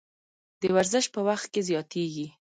[0.61, 2.27] د ورزش په وخت کې زیاتیږي.